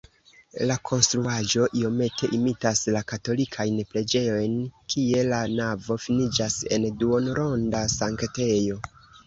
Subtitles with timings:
[0.69, 4.57] La konstruaĵo iomete imitas la katolikajn preĝejojn,
[4.95, 8.85] kie la navo finiĝas en duonronda sanktejo.